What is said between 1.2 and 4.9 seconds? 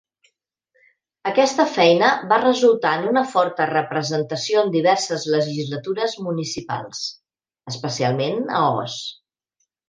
Aquesta feina va resultar en una forta representació en